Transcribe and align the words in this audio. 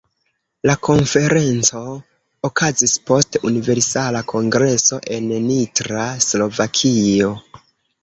La 0.69 0.75
Konferenco 0.87 1.81
okazis 2.49 2.97
post 3.11 3.39
Universala 3.51 4.25
Kongreso 4.35 5.03
en 5.21 5.33
Nitra, 5.53 6.11
Slovakio. 6.33 7.35